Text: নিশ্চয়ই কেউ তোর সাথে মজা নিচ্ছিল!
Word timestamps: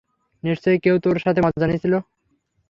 নিশ্চয়ই 0.43 0.79
কেউ 0.79 0.95
তোর 0.99 1.17
সাথে 1.19 1.39
মজা 1.41 1.67
নিচ্ছিল! 1.67 1.93